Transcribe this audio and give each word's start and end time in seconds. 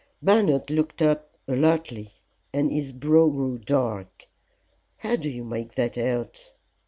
Bernard 0.19 0.71
looked 0.71 0.99
up 1.03 1.37
alertly, 1.47 2.13
and 2.51 2.71
his 2.71 2.91
brow 2.91 3.27
grew 3.29 3.59
dark. 3.59 4.25
"How 4.97 5.15
do 5.15 5.29
you 5.29 5.43
make 5.43 5.75
that 5.75 5.95
out?" 5.95 6.53